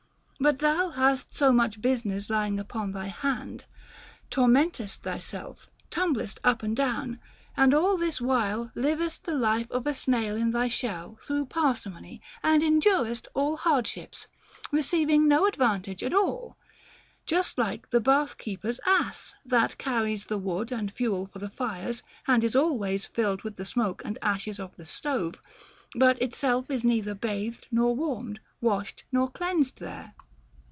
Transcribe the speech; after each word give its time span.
But 0.43 0.57
thou 0.57 0.89
hast 0.89 1.35
so 1.35 1.51
much 1.51 1.81
business 1.83 2.27
lying 2.27 2.59
upon 2.59 2.93
thy 2.93 3.05
hand, 3.09 3.65
tormentest 4.31 5.03
thyself, 5.03 5.69
tumblest 5.91 6.39
up 6.43 6.63
and 6.63 6.75
down, 6.75 7.19
and 7.55 7.75
all 7.75 7.95
this 7.95 8.19
while 8.19 8.71
livest 8.73 9.25
the 9.25 9.35
life 9.35 9.69
of 9.69 9.85
a 9.85 9.93
snail 9.93 10.35
in 10.35 10.49
thy 10.49 10.67
shell 10.67 11.19
through 11.21 11.45
parsimony, 11.45 12.23
and 12.41 12.63
endurest 12.63 13.27
all 13.35 13.55
hardships, 13.55 14.25
receiving 14.71 15.27
no 15.27 15.45
advantage 15.45 16.01
at 16.01 16.11
all; 16.11 16.57
just 17.27 17.59
like 17.59 17.91
the 17.91 17.99
bath 18.01 18.35
keeper's 18.39 18.79
ass, 18.83 19.35
that 19.45 19.77
carries 19.77 20.25
the 20.25 20.39
wood 20.39 20.71
and 20.71 20.91
fuel 20.91 21.27
for 21.27 21.37
the 21.37 21.51
fires 21.51 22.01
and 22.25 22.43
is 22.43 22.55
always 22.55 23.05
filled 23.05 23.43
with 23.43 23.57
the 23.57 23.63
smoke 23.65 24.01
and 24.03 24.17
ashes 24.23 24.59
of 24.59 24.75
the 24.75 24.87
stove, 24.87 25.39
but 25.93 26.19
itself 26.19 26.71
is 26.71 26.83
neither 26.83 27.13
bathed 27.13 27.67
nor 27.71 27.95
warmed, 27.95 28.39
washed 28.59 29.03
nor 29.11 29.29
cleansed 29.29 29.77
there. 29.77 30.15